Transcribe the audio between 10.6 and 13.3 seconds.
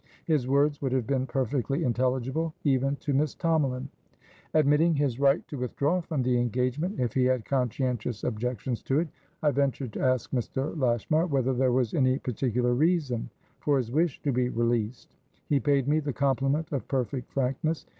Lashmar whether there was any particular reason